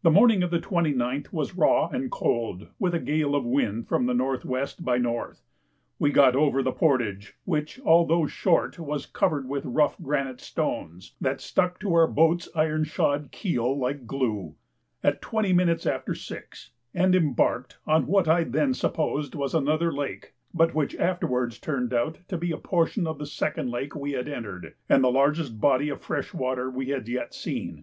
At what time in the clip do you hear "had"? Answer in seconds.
24.12-24.26, 26.88-27.06